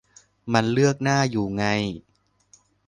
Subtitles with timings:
[0.53, 1.65] มันเลือกหน้าอยู่ไง